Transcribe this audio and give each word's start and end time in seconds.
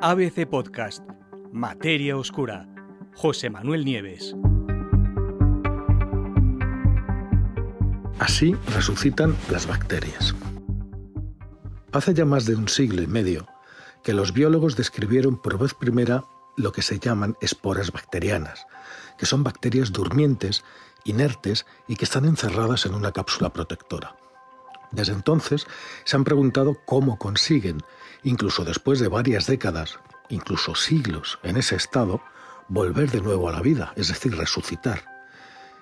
ABC 0.00 0.46
Podcast, 0.48 1.02
Materia 1.52 2.16
Oscura, 2.16 2.68
José 3.16 3.50
Manuel 3.50 3.84
Nieves. 3.84 4.36
Así 8.20 8.54
resucitan 8.72 9.34
las 9.50 9.66
bacterias. 9.66 10.36
Hace 11.90 12.14
ya 12.14 12.24
más 12.24 12.46
de 12.46 12.54
un 12.54 12.68
siglo 12.68 13.02
y 13.02 13.08
medio 13.08 13.48
que 14.04 14.12
los 14.12 14.32
biólogos 14.32 14.76
describieron 14.76 15.36
por 15.42 15.58
vez 15.58 15.74
primera 15.74 16.22
lo 16.56 16.70
que 16.70 16.82
se 16.82 17.00
llaman 17.00 17.36
esporas 17.40 17.90
bacterianas, 17.90 18.68
que 19.18 19.26
son 19.26 19.42
bacterias 19.42 19.90
durmientes, 19.90 20.62
inertes 21.06 21.66
y 21.88 21.96
que 21.96 22.04
están 22.04 22.24
encerradas 22.24 22.86
en 22.86 22.94
una 22.94 23.10
cápsula 23.10 23.52
protectora. 23.52 24.17
Desde 24.90 25.12
entonces 25.12 25.66
se 26.04 26.16
han 26.16 26.24
preguntado 26.24 26.80
cómo 26.84 27.18
consiguen, 27.18 27.82
incluso 28.22 28.64
después 28.64 29.00
de 29.00 29.08
varias 29.08 29.46
décadas, 29.46 29.98
incluso 30.28 30.74
siglos 30.74 31.38
en 31.42 31.56
ese 31.56 31.76
estado, 31.76 32.22
volver 32.68 33.10
de 33.10 33.20
nuevo 33.20 33.48
a 33.48 33.52
la 33.52 33.60
vida, 33.60 33.92
es 33.96 34.08
decir, 34.08 34.36
resucitar. 34.36 35.04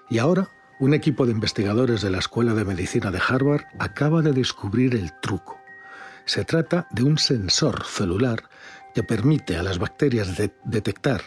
Y 0.08 0.18
ahora, 0.18 0.48
un 0.78 0.94
equipo 0.94 1.26
de 1.26 1.32
investigadores 1.32 2.02
de 2.02 2.10
la 2.10 2.18
Escuela 2.18 2.54
de 2.54 2.64
Medicina 2.64 3.10
de 3.10 3.20
Harvard 3.26 3.64
acaba 3.78 4.22
de 4.22 4.32
descubrir 4.32 4.94
el 4.94 5.12
truco. 5.20 5.58
Se 6.24 6.44
trata 6.44 6.86
de 6.90 7.02
un 7.02 7.18
sensor 7.18 7.84
celular 7.84 8.48
que 8.94 9.02
permite 9.02 9.56
a 9.56 9.62
las 9.62 9.78
bacterias 9.78 10.36
detectar 10.64 11.22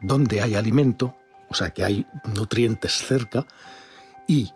dónde 0.00 0.42
hay 0.42 0.54
alimento, 0.54 1.16
o 1.48 1.54
sea 1.54 1.70
que 1.70 1.84
hay 1.84 2.06
nutrientes 2.34 2.92
cerca, 2.92 3.46
y, 4.26 4.52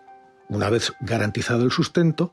una 0.48 0.70
vez 0.70 0.93
garantizado 1.01 1.65
el 1.65 1.70
sustento, 1.70 2.32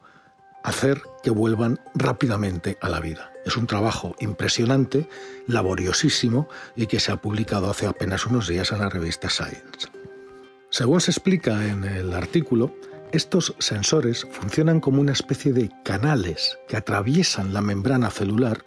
hacer 0.66 1.04
que 1.24 1.30
vuelvan 1.30 1.80
rápidamente 1.94 2.78
a 2.82 2.90
la 2.90 3.00
vida. 3.00 3.32
Es 3.46 3.56
un 3.56 3.68
trabajo 3.68 4.16
impresionante, 4.20 5.08
laboriosísimo 5.48 6.50
y 6.76 6.88
que 6.88 7.00
se 7.00 7.12
ha 7.12 7.22
publicado 7.22 7.70
hace 7.70 7.86
apenas 7.86 8.26
unos 8.26 8.48
días 8.48 8.72
en 8.72 8.80
la 8.80 8.90
revista 8.90 9.30
Science. 9.30 9.90
Según 10.72 11.02
se 11.02 11.12
explica 11.12 11.66
en 11.68 11.84
el 11.84 12.14
artículo, 12.14 12.76
estos 13.12 13.56
sensores 13.60 14.28
funcionan 14.32 14.80
como 14.80 15.00
una 15.00 15.14
especie 15.14 15.54
de 15.54 15.72
canales 15.84 16.58
que 16.68 16.78
atraviesan 16.78 17.54
la 17.54 17.62
membrana 17.62 18.10
celular 18.10 18.66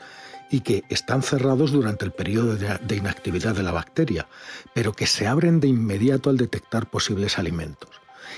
y 0.51 0.61
que 0.61 0.85
están 0.89 1.23
cerrados 1.23 1.73
durante 1.73 2.05
el 2.05 2.13
periodo 2.13 2.55
de 2.55 2.97
inactividad 2.97 3.57
de 3.57 3.65
la 3.65 3.73
bacteria, 3.73 4.29
pero 4.73 4.93
que 4.93 5.07
se 5.07 5.27
abren 5.27 5.61
de 5.61 5.69
inmediato 5.69 6.31
al 6.31 6.39
detectar 6.39 6.89
posibles 6.89 7.39
alimentos. 7.39 7.91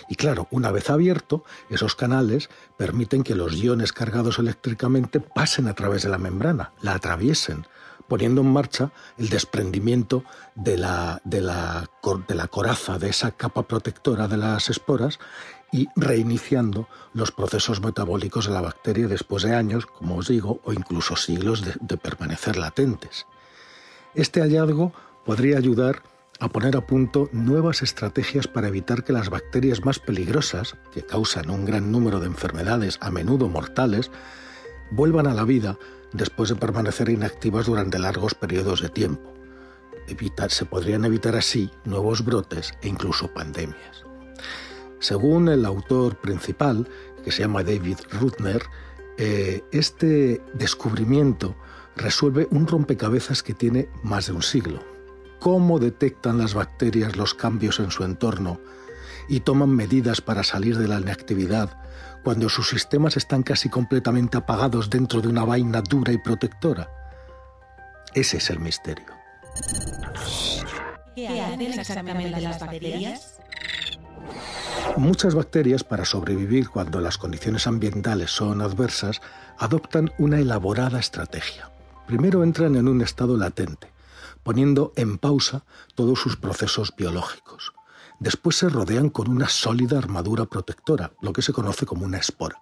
Y 0.08 0.16
claro, 0.16 0.48
una 0.50 0.70
vez 0.70 0.90
abierto, 0.90 1.44
esos 1.68 1.94
canales 1.94 2.50
permiten 2.76 3.22
que 3.22 3.34
los 3.34 3.54
iones 3.54 3.92
cargados 3.92 4.38
eléctricamente 4.38 5.20
pasen 5.20 5.68
a 5.68 5.74
través 5.74 6.02
de 6.02 6.08
la 6.08 6.18
membrana, 6.18 6.72
la 6.80 6.94
atraviesen, 6.94 7.66
poniendo 8.08 8.40
en 8.40 8.52
marcha 8.52 8.90
el 9.18 9.28
desprendimiento 9.28 10.24
de 10.54 10.76
la, 10.76 11.20
de 11.24 11.40
la, 11.40 11.88
de 12.26 12.34
la 12.34 12.48
coraza, 12.48 12.98
de 12.98 13.08
esa 13.08 13.30
capa 13.30 13.62
protectora 13.62 14.26
de 14.26 14.36
las 14.36 14.68
esporas 14.68 15.20
y 15.72 15.86
reiniciando 15.94 16.88
los 17.12 17.30
procesos 17.30 17.80
metabólicos 17.80 18.46
de 18.46 18.52
la 18.52 18.60
bacteria 18.60 19.06
después 19.06 19.44
de 19.44 19.54
años, 19.54 19.86
como 19.86 20.16
os 20.16 20.26
digo, 20.26 20.60
o 20.64 20.72
incluso 20.72 21.14
siglos 21.14 21.62
de 21.80 21.96
permanecer 21.96 22.56
latentes. 22.56 23.26
Este 24.14 24.40
hallazgo 24.40 24.92
podría 25.24 25.58
ayudar 25.58 26.02
a 26.40 26.48
poner 26.48 26.74
a 26.76 26.86
punto 26.86 27.28
nuevas 27.32 27.82
estrategias 27.82 28.48
para 28.48 28.68
evitar 28.68 29.04
que 29.04 29.12
las 29.12 29.28
bacterias 29.28 29.84
más 29.84 29.98
peligrosas, 29.98 30.74
que 30.90 31.02
causan 31.02 31.50
un 31.50 31.66
gran 31.66 31.92
número 31.92 32.18
de 32.18 32.26
enfermedades 32.26 32.98
a 33.02 33.10
menudo 33.10 33.48
mortales, 33.48 34.10
vuelvan 34.90 35.26
a 35.26 35.34
la 35.34 35.44
vida 35.44 35.78
después 36.12 36.48
de 36.48 36.56
permanecer 36.56 37.10
inactivas 37.10 37.66
durante 37.66 37.98
largos 37.98 38.34
periodos 38.34 38.80
de 38.80 38.88
tiempo. 38.88 39.34
se 40.48 40.64
podrían 40.64 41.04
evitar 41.04 41.36
así 41.36 41.70
nuevos 41.84 42.24
brotes 42.24 42.72
e 42.80 42.88
incluso 42.88 43.32
pandemias. 43.32 44.04
Según 44.98 45.48
el 45.48 45.64
autor 45.66 46.16
principal, 46.16 46.88
que 47.22 47.32
se 47.32 47.42
llama 47.42 47.62
David 47.62 47.98
Rutner, 48.18 48.62
eh, 49.18 49.62
este 49.72 50.42
descubrimiento 50.54 51.54
resuelve 51.96 52.48
un 52.50 52.66
rompecabezas 52.66 53.42
que 53.42 53.52
tiene 53.52 53.90
más 54.02 54.26
de 54.26 54.32
un 54.32 54.42
siglo 54.42 54.99
cómo 55.40 55.78
detectan 55.78 56.38
las 56.38 56.54
bacterias 56.54 57.16
los 57.16 57.34
cambios 57.34 57.80
en 57.80 57.90
su 57.90 58.04
entorno 58.04 58.60
y 59.28 59.40
toman 59.40 59.70
medidas 59.70 60.20
para 60.20 60.44
salir 60.44 60.78
de 60.78 60.86
la 60.86 61.00
inactividad 61.00 61.76
cuando 62.22 62.48
sus 62.48 62.68
sistemas 62.68 63.16
están 63.16 63.42
casi 63.42 63.68
completamente 63.68 64.36
apagados 64.36 64.90
dentro 64.90 65.20
de 65.20 65.28
una 65.28 65.44
vaina 65.44 65.80
dura 65.80 66.12
y 66.12 66.18
protectora. 66.18 66.88
Ese 68.14 68.36
es 68.36 68.50
el 68.50 68.60
misterio. 68.60 69.06
¿Qué 71.14 71.40
hacen 71.40 71.60
exactamente 71.60 72.30
las 72.30 72.60
bacterias? 72.60 73.38
Muchas 74.96 75.34
bacterias, 75.34 75.84
para 75.84 76.04
sobrevivir 76.04 76.68
cuando 76.68 77.00
las 77.00 77.16
condiciones 77.16 77.66
ambientales 77.66 78.30
son 78.30 78.60
adversas, 78.60 79.20
adoptan 79.58 80.10
una 80.18 80.38
elaborada 80.38 80.98
estrategia. 80.98 81.70
Primero 82.06 82.42
entran 82.42 82.74
en 82.76 82.88
un 82.88 83.00
estado 83.00 83.36
latente, 83.36 83.88
poniendo 84.42 84.92
en 84.96 85.18
pausa 85.18 85.64
todos 85.94 86.20
sus 86.20 86.36
procesos 86.36 86.94
biológicos. 86.96 87.72
Después 88.18 88.56
se 88.56 88.68
rodean 88.68 89.08
con 89.08 89.30
una 89.30 89.48
sólida 89.48 89.98
armadura 89.98 90.44
protectora, 90.44 91.12
lo 91.22 91.32
que 91.32 91.42
se 91.42 91.52
conoce 91.52 91.86
como 91.86 92.04
una 92.04 92.18
espora. 92.18 92.60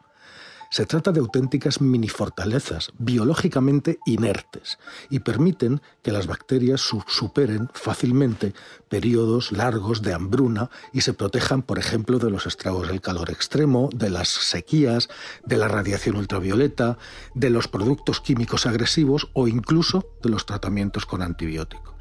Se 0.70 0.84
trata 0.84 1.12
de 1.12 1.20
auténticas 1.20 1.80
mini 1.80 2.08
fortalezas 2.08 2.92
biológicamente 2.98 3.98
inertes 4.04 4.78
y 5.08 5.20
permiten 5.20 5.80
que 6.02 6.12
las 6.12 6.26
bacterias 6.26 6.82
superen 7.06 7.70
fácilmente 7.72 8.52
periodos 8.90 9.50
largos 9.50 10.02
de 10.02 10.12
hambruna 10.12 10.70
y 10.92 11.00
se 11.00 11.14
protejan, 11.14 11.62
por 11.62 11.78
ejemplo, 11.78 12.18
de 12.18 12.30
los 12.30 12.46
estragos 12.46 12.88
del 12.88 13.00
calor 13.00 13.30
extremo, 13.30 13.88
de 13.94 14.10
las 14.10 14.28
sequías, 14.28 15.08
de 15.44 15.56
la 15.56 15.68
radiación 15.68 16.16
ultravioleta, 16.16 16.98
de 17.34 17.48
los 17.48 17.66
productos 17.66 18.20
químicos 18.20 18.66
agresivos 18.66 19.30
o 19.32 19.48
incluso 19.48 20.06
de 20.22 20.28
los 20.28 20.44
tratamientos 20.44 21.06
con 21.06 21.22
antibióticos. 21.22 21.97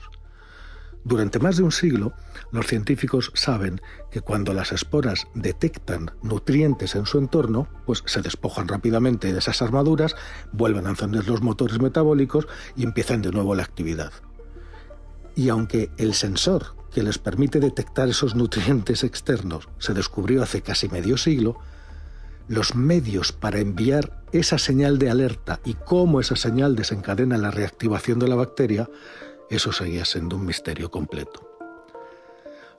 Durante 1.08 1.40
más 1.40 1.56
de 1.56 1.64
un 1.64 1.72
siglo, 1.72 2.12
los 2.52 2.68
científicos 2.68 3.32
saben 3.34 3.80
que 4.12 4.20
cuando 4.20 4.52
las 4.52 4.74
esporas 4.74 5.28
detectan 5.34 6.12
nutrientes 6.22 6.96
en 6.96 7.06
su 7.06 7.18
entorno, 7.18 7.70
pues 7.86 8.04
se 8.06 8.22
despojan 8.22 8.68
rápidamente 8.68 9.32
de 9.32 9.40
esas 9.40 9.62
armaduras, 9.62 10.18
vuelven 10.52 10.86
a 10.86 10.90
encender 10.90 11.26
los 11.26 11.42
motores 11.42 11.80
metabólicos 11.80 12.46
y 12.76 12.84
empiezan 12.84 13.22
de 13.22 13.32
nuevo 13.32 13.56
la 13.56 13.64
actividad. 13.64 14.12
Y 15.34 15.48
aunque 15.48 15.92
el 15.98 16.14
sensor 16.14 16.76
que 16.92 17.04
les 17.04 17.20
permite 17.20 17.62
detectar 17.62 18.10
esos 18.10 18.36
nutrientes 18.36 19.06
externos 19.06 19.70
se 19.78 19.94
descubrió 19.94 20.44
hace 20.44 20.62
casi 20.62 20.90
medio 20.90 21.16
siglo, 21.16 21.58
los 22.50 22.76
medios 22.76 23.32
para 23.32 23.60
enviar 23.60 24.24
esa 24.34 24.58
señal 24.58 25.00
de 25.00 25.10
alerta 25.10 25.62
y 25.64 25.76
cómo 25.76 26.20
esa 26.20 26.36
señal 26.36 26.76
desencadena 26.76 27.38
la 27.38 27.52
reactivación 27.52 28.20
de 28.20 28.28
la 28.28 28.36
bacteria 28.36 28.90
eso 29.50 29.72
seguía 29.72 30.06
siendo 30.06 30.36
un 30.36 30.46
misterio 30.46 30.92
completo. 30.92 31.48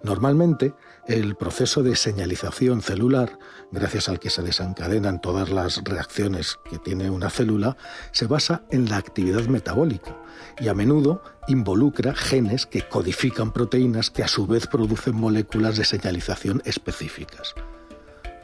Normalmente, 0.03 0.75
el 1.09 1.35
proceso 1.35 1.83
de 1.83 1.97
señalización 1.97 2.83
celular, 2.83 3.37
gracias 3.73 4.09
al 4.09 4.21
que 4.21 4.31
se 4.31 4.43
desencadenan 4.43 5.21
todas 5.21 5.51
las 5.51 5.83
reacciones 5.83 6.61
que 6.71 6.79
tiene 6.79 7.11
una 7.11 7.31
célula, 7.31 7.77
se 8.13 8.27
basa 8.27 8.63
en 8.71 8.89
la 8.89 8.97
actividad 8.97 9.45
metabólica 9.47 10.17
y 10.61 10.69
a 10.69 10.75
menudo 10.75 11.23
involucra 11.49 12.15
genes 12.15 12.65
que 12.65 12.87
codifican 12.87 13.53
proteínas 13.53 14.11
que 14.11 14.23
a 14.23 14.29
su 14.29 14.47
vez 14.47 14.69
producen 14.69 15.17
moléculas 15.17 15.77
de 15.77 15.85
señalización 15.85 16.63
específicas. 16.65 17.55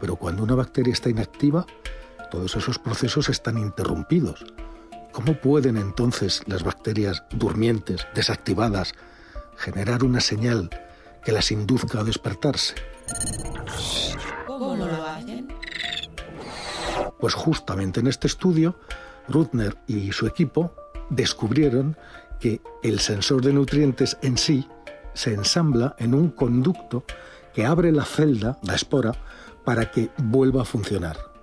Pero 0.00 0.16
cuando 0.16 0.42
una 0.42 0.56
bacteria 0.56 0.92
está 0.92 1.08
inactiva, 1.08 1.66
todos 2.32 2.56
esos 2.56 2.80
procesos 2.80 3.28
están 3.28 3.58
interrumpidos 3.58 4.44
¿Cómo 5.14 5.34
pueden 5.34 5.76
entonces 5.76 6.42
las 6.46 6.64
bacterias 6.64 7.22
durmientes, 7.30 8.04
desactivadas, 8.16 8.94
generar 9.56 10.02
una 10.02 10.20
señal 10.20 10.68
que 11.24 11.30
las 11.30 11.52
induzca 11.52 12.00
a 12.00 12.04
despertarse? 12.04 12.74
¿Cómo 14.44 14.74
lo 14.74 14.86
hacen? 15.06 15.46
Pues 17.20 17.32
justamente 17.32 18.00
en 18.00 18.08
este 18.08 18.26
estudio, 18.26 18.74
Rutner 19.28 19.76
y 19.86 20.10
su 20.10 20.26
equipo 20.26 20.74
descubrieron 21.10 21.96
que 22.40 22.60
el 22.82 22.98
sensor 22.98 23.40
de 23.40 23.52
nutrientes 23.52 24.18
en 24.20 24.36
sí 24.36 24.68
se 25.12 25.32
ensambla 25.32 25.94
en 26.00 26.12
un 26.14 26.30
conducto 26.30 27.04
que 27.54 27.64
abre 27.64 27.92
la 27.92 28.04
celda, 28.04 28.58
la 28.64 28.74
espora, 28.74 29.12
para 29.64 29.92
que 29.92 30.10
vuelva 30.18 30.62
a 30.62 30.64
funcionar. 30.64 31.33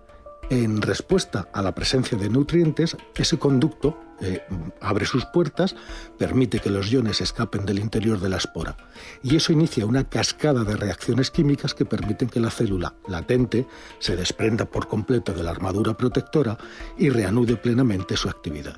En 0.51 0.81
respuesta 0.81 1.47
a 1.53 1.61
la 1.61 1.73
presencia 1.73 2.17
de 2.17 2.27
nutrientes, 2.27 2.97
ese 3.15 3.39
conducto 3.39 3.97
eh, 4.19 4.43
abre 4.81 5.05
sus 5.05 5.23
puertas, 5.23 5.77
permite 6.19 6.59
que 6.59 6.69
los 6.69 6.91
iones 6.91 7.21
escapen 7.21 7.65
del 7.65 7.79
interior 7.79 8.19
de 8.19 8.27
la 8.27 8.35
espora 8.35 8.75
y 9.23 9.37
eso 9.37 9.53
inicia 9.53 9.85
una 9.85 10.09
cascada 10.09 10.65
de 10.65 10.75
reacciones 10.75 11.31
químicas 11.31 11.73
que 11.73 11.85
permiten 11.85 12.27
que 12.27 12.41
la 12.41 12.49
célula 12.49 12.95
latente 13.07 13.65
se 13.99 14.17
desprenda 14.17 14.65
por 14.65 14.89
completo 14.89 15.31
de 15.31 15.41
la 15.41 15.51
armadura 15.51 15.95
protectora 15.95 16.57
y 16.97 17.07
reanude 17.07 17.55
plenamente 17.55 18.17
su 18.17 18.27
actividad. 18.27 18.77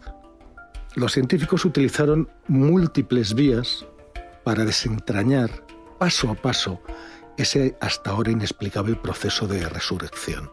los 0.93 1.13
científicos 1.13 1.65
utilizaron 1.65 2.29
múltiples 2.47 3.33
vías 3.33 3.83
para 4.43 4.63
desentrañar 4.63 5.65
paso 5.97 6.29
a 6.29 6.35
paso 6.35 6.83
ese 7.35 7.75
hasta 7.81 8.11
ahora 8.11 8.29
inexplicable 8.29 8.95
proceso 8.95 9.47
de 9.47 9.67
resurrección. 9.67 10.51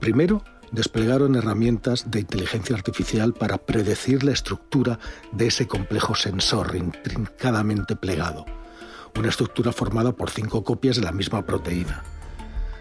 Primero, 0.00 0.44
desplegaron 0.72 1.36
herramientas 1.36 2.10
de 2.10 2.20
inteligencia 2.20 2.76
artificial 2.76 3.32
para 3.32 3.58
predecir 3.58 4.24
la 4.24 4.32
estructura 4.32 4.98
de 5.32 5.46
ese 5.48 5.66
complejo 5.66 6.14
sensor 6.14 6.74
intrincadamente 6.76 7.96
plegado, 7.96 8.44
una 9.16 9.28
estructura 9.28 9.72
formada 9.72 10.12
por 10.12 10.30
cinco 10.30 10.64
copias 10.64 10.96
de 10.96 11.02
la 11.02 11.12
misma 11.12 11.46
proteína. 11.46 12.02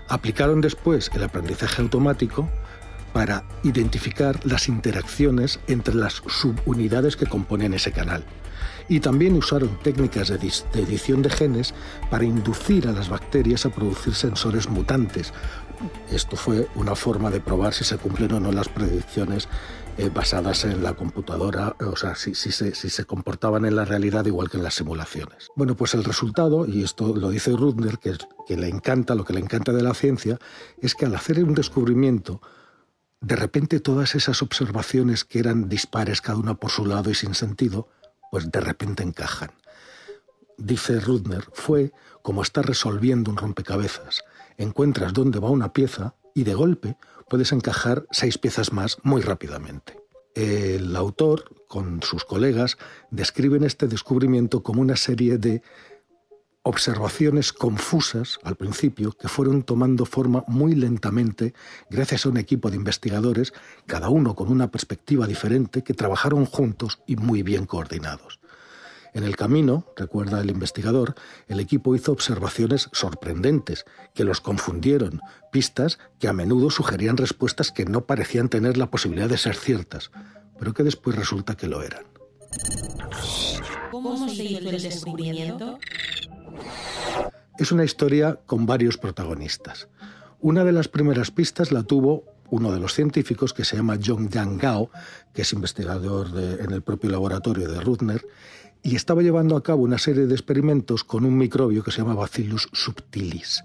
Aplicaron 0.08 0.62
después 0.62 1.10
el 1.14 1.24
aprendizaje 1.24 1.82
automático 1.82 2.50
para 3.16 3.46
identificar 3.64 4.46
las 4.46 4.68
interacciones 4.68 5.62
entre 5.68 5.96
las 5.96 6.22
subunidades 6.28 7.16
que 7.16 7.26
componen 7.26 7.74
ese 7.74 7.94
canal. 7.94 8.26
Y 8.90 9.00
también 9.00 9.38
usaron 9.38 9.80
técnicas 9.82 10.28
de, 10.28 10.36
edición 10.74 11.22
de 11.22 11.30
genes 11.30 11.74
para 12.12 12.26
inducir 12.26 12.90
a 12.90 12.92
las 12.92 13.08
bacterias 13.08 13.66
a 13.66 13.70
producir 13.70 14.16
sensores 14.16 14.68
mutantes. 14.68 15.32
Esto 16.12 16.36
fue 16.36 16.68
una 16.76 16.94
forma 16.94 17.32
de 17.32 17.40
probar 17.40 17.74
si 17.74 17.86
se 17.86 17.98
cumplen 17.98 18.34
o 18.34 18.42
no 18.42 18.52
las 18.52 18.68
predicciones 18.68 19.48
eh, 19.98 20.10
basadas 20.14 20.66
en 20.66 20.84
la 20.84 20.94
computadora, 20.96 21.78
o 21.80 21.96
sea, 21.96 22.16
si, 22.16 22.36
se, 22.36 23.06
comportaban 23.06 23.64
en 23.64 23.78
la 23.78 23.86
realidad 23.86 24.26
igual 24.26 24.50
que 24.50 24.58
en 24.58 24.64
las 24.64 24.74
simulaciones. 24.74 25.48
Bueno, 25.56 25.78
pues 25.78 25.94
el 25.94 26.04
resultado, 26.04 26.66
y 26.66 26.84
esto 26.84 27.16
lo 27.16 27.30
dice 27.30 27.52
Rudner, 27.52 27.98
que 27.98 28.58
le 28.58 28.68
encanta, 28.68 29.16
lo 29.16 29.24
que 29.24 29.32
le 29.32 29.40
encanta 29.40 29.72
de 29.72 29.84
la 29.84 29.94
ciencia, 29.94 30.38
es 30.82 30.96
que 30.96 31.06
al 31.06 31.16
hacer 31.16 31.42
un 31.42 31.54
descubrimiento, 31.56 32.42
de 33.26 33.36
repente 33.36 33.80
todas 33.80 34.14
esas 34.14 34.44
observaciones 34.44 35.26
que 35.26 35.40
eran 35.40 35.68
dispares 35.68 36.22
cada 36.22 36.38
una 36.38 36.54
por 36.54 36.70
su 36.70 36.86
lado 36.86 37.10
y 37.10 37.16
sin 37.16 37.34
sentido, 37.34 37.90
pues 38.30 38.52
de 38.52 38.62
repente 38.62 39.02
encajan. 39.02 39.50
Dice 40.60 41.00
Rudner, 41.00 41.44
fue 41.52 41.92
como 42.22 42.44
estar 42.44 42.64
resolviendo 42.64 43.32
un 43.32 43.38
rompecabezas. 43.38 44.24
Encuentras 44.58 45.12
dónde 45.12 45.40
va 45.40 45.50
una 45.50 45.74
pieza 45.74 46.14
y 46.36 46.44
de 46.44 46.54
golpe 46.54 46.98
puedes 47.28 47.52
encajar 47.52 48.06
seis 48.12 48.38
piezas 48.38 48.72
más 48.72 49.00
muy 49.02 49.24
rápidamente. 49.24 49.98
El 50.36 50.96
autor, 50.96 51.46
con 51.68 52.04
sus 52.04 52.26
colegas, 52.26 52.78
describen 53.10 53.64
este 53.64 53.88
descubrimiento 53.88 54.62
como 54.62 54.82
una 54.82 54.98
serie 54.98 55.40
de 55.40 55.64
observaciones 56.68 57.54
confusas 57.54 58.40
al 58.44 58.56
principio 58.56 59.12
que 59.12 59.28
fueron 59.28 59.62
tomando 59.62 60.04
forma 60.06 60.44
muy 60.48 60.74
lentamente 60.74 61.54
gracias 61.92 62.26
a 62.26 62.30
un 62.30 62.38
equipo 62.38 62.72
de 62.72 62.76
investigadores, 62.76 63.54
cada 63.86 64.10
uno 64.10 64.34
con 64.34 64.52
una 64.52 64.72
perspectiva 64.72 65.28
diferente, 65.28 65.84
que 65.84 65.94
trabajaron 65.94 66.46
juntos 66.46 67.00
y 67.06 67.18
muy 67.18 67.44
bien 67.44 67.68
coordinados. 67.68 68.40
En 69.14 69.24
el 69.24 69.36
camino, 69.36 69.86
recuerda 69.96 70.42
el 70.42 70.50
investigador, 70.50 71.14
el 71.48 71.60
equipo 71.60 71.96
hizo 71.96 72.12
observaciones 72.12 72.90
sorprendentes 72.94 73.86
que 74.16 74.24
los 74.24 74.42
confundieron, 74.42 75.22
pistas 75.52 76.00
que 76.20 76.28
a 76.28 76.34
menudo 76.34 76.72
sugerían 76.72 77.16
respuestas 77.16 77.72
que 77.72 77.86
no 77.86 78.08
parecían 78.08 78.50
tener 78.50 78.76
la 78.76 78.90
posibilidad 78.90 79.30
de 79.30 79.38
ser 79.38 79.56
ciertas, 79.56 80.10
pero 80.58 80.74
que 80.74 80.84
después 80.84 81.16
resulta 81.16 81.56
que 81.56 81.68
lo 81.68 81.84
eran. 81.84 82.06
¿Cómo 83.92 84.28
se 84.28 84.44
hizo 84.44 84.70
el 84.70 84.82
descubrimiento? 84.82 85.80
Es 87.58 87.72
una 87.72 87.84
historia 87.84 88.40
con 88.46 88.66
varios 88.66 88.98
protagonistas. 88.98 89.88
Una 90.42 90.64
de 90.64 90.72
las 90.72 90.88
primeras 90.88 91.32
pistas 91.32 91.72
la 91.72 91.84
tuvo 91.84 92.24
uno 92.50 92.72
de 92.72 92.80
los 92.80 92.94
científicos 92.94 93.54
que 93.54 93.66
se 93.66 93.78
llama 93.78 93.98
John 94.04 94.30
Yang 94.30 94.58
Gao, 94.58 94.90
que 95.34 95.42
es 95.42 95.54
investigador 95.54 96.28
en 96.38 96.72
el 96.72 96.82
propio 96.82 97.10
laboratorio 97.10 97.68
de 97.70 97.80
Rudner, 97.82 98.26
y 98.84 98.96
estaba 98.96 99.24
llevando 99.24 99.58
a 99.58 99.64
cabo 99.64 99.82
una 99.82 99.98
serie 99.98 100.28
de 100.28 100.36
experimentos 100.36 101.04
con 101.04 101.26
un 101.26 101.38
microbio 101.38 101.84
que 101.84 101.92
se 101.92 102.00
llama 102.00 102.14
Bacillus 102.14 102.70
subtilis, 102.72 103.64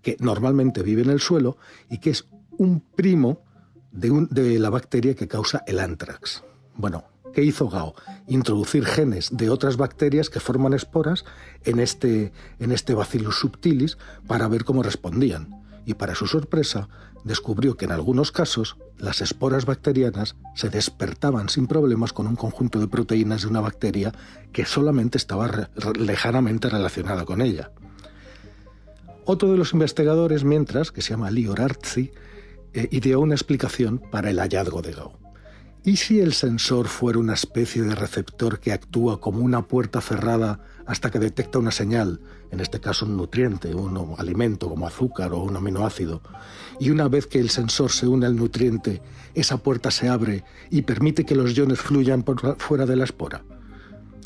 que 0.00 0.16
normalmente 0.18 0.82
vive 0.82 1.02
en 1.02 1.10
el 1.10 1.20
suelo 1.20 1.58
y 1.90 1.98
que 1.98 2.10
es 2.10 2.26
un 2.56 2.80
primo 2.80 3.42
de, 3.90 4.58
la 4.58 4.70
bacteria 4.70 5.14
que 5.14 5.28
causa 5.28 5.62
el 5.66 5.78
anthrax. 5.78 6.42
Bueno, 6.74 7.04
¿Qué 7.32 7.42
hizo 7.42 7.68
Gao? 7.68 7.94
Introducir 8.26 8.84
genes 8.84 9.30
de 9.32 9.50
otras 9.50 9.76
bacterias 9.76 10.28
que 10.28 10.40
forman 10.40 10.74
esporas 10.74 11.24
en 11.64 11.78
este, 11.78 12.32
en 12.58 12.72
este 12.72 12.94
Bacillus 12.94 13.38
subtilis 13.38 13.96
para 14.26 14.48
ver 14.48 14.64
cómo 14.64 14.82
respondían. 14.82 15.62
Y 15.84 15.94
para 15.94 16.14
su 16.14 16.26
sorpresa, 16.26 16.88
descubrió 17.24 17.76
que 17.76 17.86
en 17.86 17.92
algunos 17.92 18.32
casos 18.32 18.76
las 18.98 19.20
esporas 19.20 19.64
bacterianas 19.64 20.36
se 20.54 20.68
despertaban 20.68 21.48
sin 21.48 21.66
problemas 21.66 22.12
con 22.12 22.26
un 22.26 22.36
conjunto 22.36 22.78
de 22.78 22.88
proteínas 22.88 23.42
de 23.42 23.48
una 23.48 23.60
bacteria 23.60 24.12
que 24.52 24.64
solamente 24.64 25.18
estaba 25.18 25.68
lejanamente 25.98 26.68
relacionada 26.68 27.24
con 27.24 27.40
ella. 27.40 27.72
Otro 29.24 29.50
de 29.50 29.56
los 29.56 29.72
investigadores, 29.72 30.44
mientras, 30.44 30.90
que 30.90 31.00
se 31.00 31.10
llama 31.10 31.30
Lior 31.30 31.60
Artzi, 31.60 32.10
eh, 32.74 32.88
ideó 32.90 33.20
una 33.20 33.34
explicación 33.34 33.98
para 33.98 34.30
el 34.30 34.38
hallazgo 34.38 34.82
de 34.82 34.92
Gao. 34.92 35.18
¿Y 35.84 35.96
si 35.96 36.20
el 36.20 36.32
sensor 36.32 36.86
fuera 36.86 37.18
una 37.18 37.34
especie 37.34 37.82
de 37.82 37.96
receptor 37.96 38.60
que 38.60 38.70
actúa 38.70 39.20
como 39.20 39.40
una 39.40 39.62
puerta 39.62 40.00
cerrada 40.00 40.60
hasta 40.86 41.10
que 41.10 41.18
detecta 41.18 41.58
una 41.58 41.72
señal, 41.72 42.20
en 42.52 42.60
este 42.60 42.78
caso 42.78 43.04
un 43.04 43.16
nutriente, 43.16 43.74
un 43.74 44.14
alimento 44.16 44.68
como 44.68 44.86
azúcar 44.86 45.32
o 45.32 45.42
un 45.42 45.56
aminoácido, 45.56 46.22
y 46.78 46.90
una 46.90 47.08
vez 47.08 47.26
que 47.26 47.40
el 47.40 47.50
sensor 47.50 47.90
se 47.90 48.06
une 48.06 48.26
al 48.26 48.36
nutriente, 48.36 49.02
esa 49.34 49.56
puerta 49.56 49.90
se 49.90 50.08
abre 50.08 50.44
y 50.70 50.82
permite 50.82 51.24
que 51.24 51.34
los 51.34 51.52
iones 51.56 51.80
fluyan 51.80 52.22
por 52.22 52.60
fuera 52.60 52.86
de 52.86 52.94
la 52.94 53.04
espora? 53.04 53.42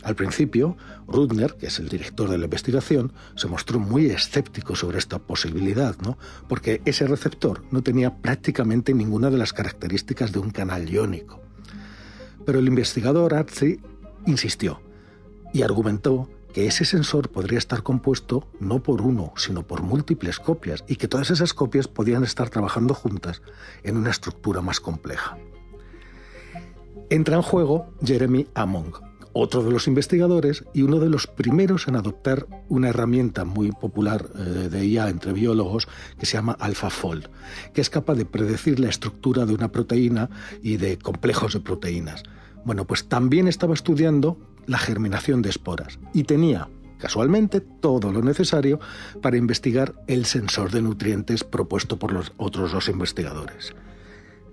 Al 0.03 0.15
principio, 0.15 0.77
Rudner, 1.09 1.55
que 1.55 1.69
es 1.69 1.79
el 1.79 1.89
director 1.89 2.29
de 2.29 2.37
la 2.37 2.45
investigación, 2.45 3.15
se 3.35 3.49
mostró 3.49 3.81
muy 3.81 4.07
escéptico 4.07 4.77
sobre 4.77 4.99
esta 4.99 5.21
posibilidad, 5.21 5.97
¿no? 6.05 6.19
porque 6.49 6.83
ese 6.85 7.07
receptor 7.07 7.65
no 7.71 7.83
tenía 7.83 8.15
prácticamente 8.19 8.93
ninguna 8.93 9.31
de 9.31 9.39
las 9.39 9.55
características 9.55 10.33
de 10.33 10.39
un 10.39 10.51
canal 10.51 10.91
iónico. 10.91 11.46
Pero 12.47 12.61
el 12.61 12.69
investigador 12.69 13.35
Arzi 13.35 13.81
insistió 14.25 14.81
y 15.53 15.63
argumentó 15.63 16.31
que 16.55 16.67
ese 16.67 16.87
sensor 16.87 17.29
podría 17.29 17.59
estar 17.59 17.83
compuesto 17.83 18.49
no 18.61 18.83
por 18.83 19.03
uno, 19.03 19.35
sino 19.37 19.63
por 19.67 19.83
múltiples 19.83 20.39
copias 20.39 20.85
y 20.89 20.97
que 20.97 21.09
todas 21.09 21.31
esas 21.31 21.53
copias 21.53 21.87
podían 21.87 22.25
estar 22.25 22.49
trabajando 22.49 22.95
juntas 22.95 23.43
en 23.83 23.99
una 23.99 24.11
estructura 24.11 24.63
más 24.63 24.81
compleja. 24.81 25.37
Entra 27.11 27.37
en 27.37 27.43
juego 27.43 27.93
Jeremy 28.03 28.47
Among, 28.55 28.95
otro 29.39 29.63
de 29.63 29.71
los 29.71 29.87
investigadores 29.87 30.65
y 30.73 30.83
uno 30.83 30.99
de 30.99 31.11
los 31.11 31.27
primeros 31.27 31.89
en 31.89 31.97
adoptar 31.97 32.47
una 32.69 32.89
herramienta 32.89 33.45
muy 33.45 33.71
popular 33.71 34.27
eh, 34.35 34.69
de 34.71 34.87
IA 34.87 35.11
entre 35.11 35.35
biólogos 35.35 35.89
que 36.19 36.25
se 36.25 36.35
llama 36.35 36.57
AlphaFold, 36.59 37.29
que 37.75 37.83
es 37.83 37.91
capaz 37.91 38.15
de 38.15 38.25
predecir 38.25 38.81
la 38.81 38.89
estructura 38.89 39.45
de 39.45 39.53
una 39.53 39.71
proteína 39.71 40.31
y 40.63 40.79
de 40.79 40.99
complejos 40.99 41.53
de 41.53 41.61
proteínas. 41.61 42.23
Bueno, 42.65 42.87
pues 42.87 43.09
también 43.09 43.47
estaba 43.47 43.75
estudiando 43.75 44.39
la 44.67 44.79
germinación 44.79 45.43
de 45.43 45.51
esporas 45.51 45.99
y 46.15 46.25
tenía 46.25 46.69
casualmente 46.99 47.61
todo 47.61 48.13
lo 48.13 48.23
necesario 48.23 48.81
para 49.21 49.37
investigar 49.37 49.95
el 50.07 50.25
sensor 50.25 50.71
de 50.71 50.81
nutrientes 50.81 51.45
propuesto 51.45 51.99
por 51.99 52.11
los 52.11 52.33
otros 52.39 52.73
dos 52.73 52.89
investigadores. 52.89 53.75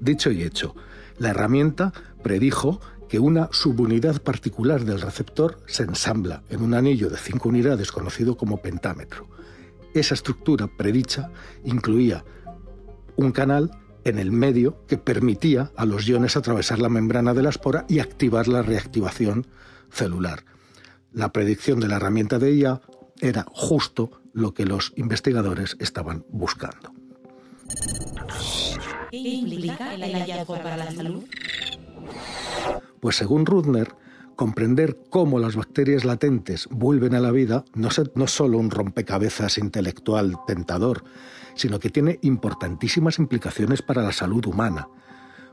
Dicho 0.01 0.29
y 0.29 0.43
hecho, 0.43 0.75
la 1.17 1.29
herramienta 1.29 1.93
predijo 2.21 2.81
que 3.13 3.19
una 3.19 3.47
subunidad 3.51 4.23
particular 4.23 4.85
del 4.85 4.99
receptor 4.99 5.59
se 5.67 5.83
ensambla 5.83 6.41
en 6.49 6.63
un 6.63 6.73
anillo 6.73 7.11
de 7.11 7.17
cinco 7.17 7.49
unidades 7.49 7.91
conocido 7.91 8.35
como 8.37 8.57
pentámetro. 8.57 9.27
Esa 9.93 10.15
estructura 10.15 10.65
predicha 10.65 11.29
incluía 11.63 12.25
un 13.15 13.31
canal 13.31 13.69
en 14.03 14.17
el 14.17 14.31
medio 14.31 14.83
que 14.87 14.97
permitía 14.97 15.71
a 15.75 15.85
los 15.85 16.07
iones 16.07 16.35
atravesar 16.37 16.79
la 16.79 16.89
membrana 16.89 17.35
de 17.35 17.43
la 17.43 17.49
espora 17.49 17.85
y 17.87 17.99
activar 17.99 18.47
la 18.47 18.63
reactivación 18.63 19.45
celular. 19.91 20.43
La 21.11 21.31
predicción 21.31 21.79
de 21.79 21.89
la 21.89 21.97
herramienta 21.97 22.39
de 22.39 22.55
IA 22.55 22.81
era 23.21 23.45
justo 23.47 24.23
lo 24.33 24.55
que 24.55 24.65
los 24.65 24.91
investigadores 24.95 25.77
estaban 25.79 26.25
buscando. 26.29 26.91
¿Qué 29.11 29.17
implica 29.19 29.93
el 29.93 30.01
hallazgo 30.01 30.55
para 30.63 30.77
la 30.77 30.91
salud? 30.91 31.23
Pues 33.03 33.17
según 33.17 33.45
Rudner, 33.45 33.97
comprender 34.37 34.97
cómo 35.09 35.37
las 35.37 35.57
bacterias 35.57 36.05
latentes 36.05 36.69
vuelven 36.71 37.15
a 37.15 37.19
la 37.19 37.31
vida 37.31 37.65
no 37.73 37.89
es 37.89 38.01
no 38.15 38.27
solo 38.27 38.57
un 38.57 38.71
rompecabezas 38.71 39.57
intelectual 39.57 40.37
tentador, 40.47 41.03
sino 41.53 41.79
que 41.79 41.89
tiene 41.89 42.19
importantísimas 42.21 43.19
implicaciones 43.19 43.81
para 43.81 44.03
la 44.03 44.13
salud 44.13 44.45
humana. 44.45 44.87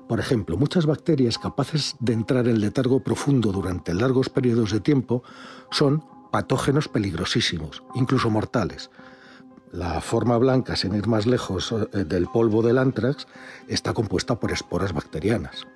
Por 0.09 0.21
ejemplo, 0.21 0.57
muchas 0.57 0.87
bacterias 0.87 1.38
capaces 1.38 1.97
de 1.99 2.12
entrar 2.12 2.47
en 2.47 2.61
letargo 2.61 3.02
profundo 3.02 3.50
durante 3.50 3.95
largos 3.95 4.28
periodos 4.28 4.71
de 4.71 4.78
tiempo 4.78 5.25
son 5.73 6.04
patógenos 6.30 6.87
peligrosísimos, 6.87 7.83
incluso 7.97 8.30
mortales. 8.30 8.92
La 9.73 10.00
forma 10.00 10.38
blanca, 10.38 10.76
sin 10.76 10.95
ir 10.95 11.09
más 11.09 11.26
lejos 11.26 11.73
eh, 11.73 12.04
del 12.04 12.28
polvo 12.28 12.62
del 12.62 12.78
anthrax, 12.78 13.26
está 13.66 13.92
compuesta 13.92 14.38
por 14.38 14.52
esporas 14.52 14.92
bacterianas. 14.92 15.66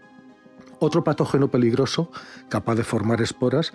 Otro 0.84 1.02
patógeno 1.02 1.48
peligroso 1.48 2.10
capaz 2.50 2.74
de 2.74 2.84
formar 2.84 3.22
esporas 3.22 3.72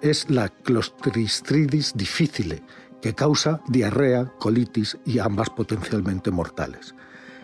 es 0.00 0.30
la 0.30 0.48
Clostridis 0.48 1.92
difficile, 1.96 2.62
que 3.00 3.16
causa 3.16 3.60
diarrea, 3.66 4.26
colitis 4.38 4.96
y 5.04 5.18
ambas 5.18 5.50
potencialmente 5.50 6.30
mortales. 6.30 6.94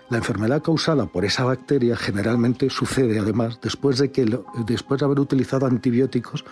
La 0.08 0.18
enfermedad 0.18 0.62
causada 0.62 1.06
por 1.06 1.24
esa 1.24 1.42
bacteria 1.42 1.96
generalmente 1.96 2.70
sucede 2.70 3.18
además 3.18 3.58
después 3.60 3.98
de, 3.98 4.12
que 4.12 4.24
después 4.64 5.00
de 5.00 5.06
haber 5.06 5.18
utilizado 5.18 5.66
antibióticos 5.66 6.44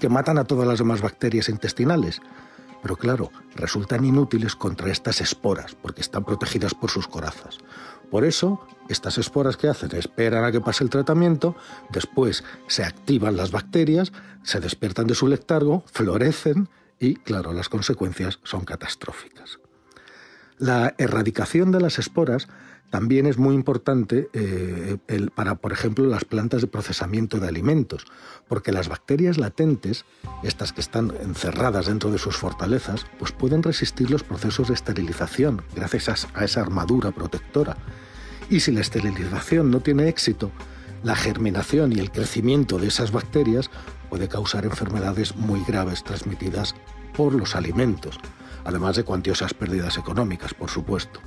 que 0.00 0.08
matan 0.08 0.38
a 0.38 0.44
todas 0.44 0.66
las 0.66 0.78
demás 0.78 1.02
bacterias 1.02 1.50
intestinales. 1.50 2.22
Pero 2.84 2.96
claro, 2.96 3.32
resultan 3.54 4.04
inútiles 4.04 4.54
contra 4.54 4.92
estas 4.92 5.22
esporas 5.22 5.74
porque 5.74 6.02
están 6.02 6.22
protegidas 6.22 6.74
por 6.74 6.90
sus 6.90 7.08
corazas. 7.08 7.56
Por 8.10 8.26
eso, 8.26 8.60
estas 8.90 9.16
esporas 9.16 9.56
que 9.56 9.68
hacen 9.68 9.96
esperan 9.96 10.44
a 10.44 10.52
que 10.52 10.60
pase 10.60 10.84
el 10.84 10.90
tratamiento, 10.90 11.56
después 11.88 12.44
se 12.66 12.84
activan 12.84 13.38
las 13.38 13.52
bacterias, 13.52 14.12
se 14.42 14.60
despiertan 14.60 15.06
de 15.06 15.14
su 15.14 15.28
letargo, 15.28 15.82
florecen 15.90 16.68
y, 17.00 17.14
claro, 17.14 17.54
las 17.54 17.70
consecuencias 17.70 18.38
son 18.42 18.66
catastróficas. 18.66 19.60
La 20.58 20.94
erradicación 20.98 21.72
de 21.72 21.80
las 21.80 21.98
esporas 21.98 22.48
también 22.94 23.26
es 23.26 23.38
muy 23.38 23.56
importante 23.56 24.28
eh, 24.34 24.98
para, 25.34 25.56
por 25.56 25.72
ejemplo, 25.72 26.06
las 26.06 26.24
plantas 26.24 26.60
de 26.60 26.68
procesamiento 26.68 27.40
de 27.40 27.48
alimentos, 27.48 28.04
porque 28.46 28.70
las 28.70 28.86
bacterias 28.88 29.36
latentes, 29.36 30.04
estas 30.44 30.72
que 30.72 30.80
están 30.80 31.12
encerradas 31.20 31.86
dentro 31.86 32.12
de 32.12 32.18
sus 32.18 32.36
fortalezas, 32.36 33.04
pues 33.18 33.32
pueden 33.32 33.64
resistir 33.64 34.12
los 34.12 34.22
procesos 34.22 34.68
de 34.68 34.74
esterilización 34.74 35.62
gracias 35.74 36.28
a 36.34 36.44
esa 36.44 36.60
armadura 36.60 37.10
protectora. 37.10 37.76
Y 38.48 38.60
si 38.60 38.70
la 38.70 38.82
esterilización 38.82 39.72
no 39.72 39.80
tiene 39.80 40.06
éxito, 40.06 40.52
la 41.02 41.16
germinación 41.16 41.92
y 41.92 41.98
el 41.98 42.12
crecimiento 42.12 42.78
de 42.78 42.86
esas 42.86 43.10
bacterias 43.10 43.72
puede 44.08 44.28
causar 44.28 44.66
enfermedades 44.66 45.34
muy 45.34 45.64
graves 45.66 46.04
transmitidas 46.04 46.76
por 47.16 47.34
los 47.34 47.56
alimentos, 47.56 48.20
además 48.64 48.94
de 48.94 49.02
cuantiosas 49.02 49.52
pérdidas 49.52 49.98
económicas, 49.98 50.54
por 50.54 50.70
supuesto. 50.70 51.18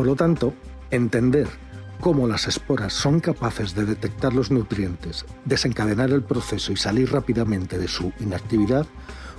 Por 0.00 0.06
lo 0.06 0.16
tanto, 0.16 0.54
entender 0.90 1.46
cómo 2.00 2.26
las 2.26 2.48
esporas 2.48 2.94
son 2.94 3.20
capaces 3.20 3.74
de 3.74 3.84
detectar 3.84 4.32
los 4.32 4.50
nutrientes, 4.50 5.26
desencadenar 5.44 6.08
el 6.08 6.22
proceso 6.22 6.72
y 6.72 6.76
salir 6.76 7.12
rápidamente 7.12 7.76
de 7.78 7.86
su 7.86 8.10
inactividad, 8.18 8.86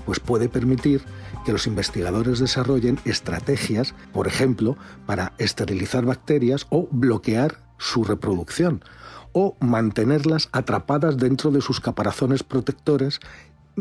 pues 0.06 0.20
puede 0.20 0.50
permitir 0.50 1.02
que 1.46 1.52
los 1.52 1.66
investigadores 1.66 2.38
desarrollen 2.38 3.00
estrategias, 3.06 3.96
por 4.14 4.28
ejemplo, 4.28 4.78
para 5.08 5.34
esterilizar 5.40 6.06
bacterias 6.06 6.68
o 6.70 6.88
bloquear 6.92 7.58
su 7.80 8.04
reproducción, 8.04 8.84
o 9.32 9.58
mantenerlas 9.62 10.48
atrapadas 10.52 11.18
dentro 11.18 11.50
de 11.50 11.62
sus 11.62 11.80
caparazones 11.80 12.44
protectores 12.44 13.20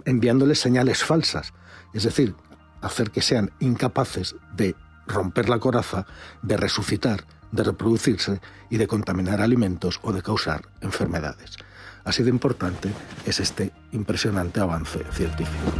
enviándoles 0.06 0.60
señales 0.60 1.04
falsas, 1.04 1.52
es 1.92 2.04
decir, 2.04 2.34
hacer 2.80 3.10
que 3.10 3.20
sean 3.20 3.50
incapaces 3.60 4.34
de 4.56 4.74
romper 5.10 5.48
la 5.48 5.58
coraza, 5.58 6.06
de 6.42 6.56
resucitar, 6.56 7.24
de 7.52 7.64
reproducirse 7.64 8.40
y 8.70 8.76
de 8.78 8.86
contaminar 8.86 9.40
alimentos 9.40 10.00
o 10.02 10.12
de 10.12 10.22
causar 10.22 10.62
enfermedades. 10.80 11.56
Así 12.04 12.22
de 12.22 12.30
importante 12.30 12.90
es 13.26 13.40
este 13.40 13.72
impresionante 13.92 14.60
avance 14.60 15.04
científico. 15.12 15.72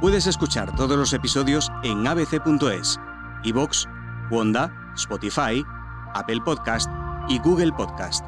Puedes 0.00 0.28
escuchar 0.28 0.76
todos 0.76 0.96
los 0.96 1.12
episodios 1.12 1.70
en 1.82 2.06
abc.es, 2.06 3.00
iVoox, 3.42 3.86
Wanda, 4.30 4.72
Spotify, 4.94 5.64
Apple 6.14 6.40
Podcast 6.44 6.88
y 7.28 7.38
Google 7.40 7.72
Podcast. 7.72 8.27